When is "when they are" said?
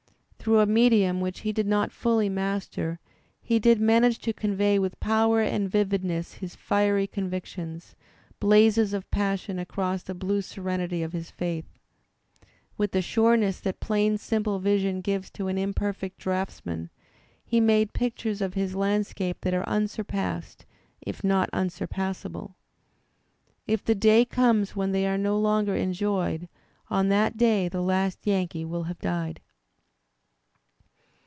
24.75-25.19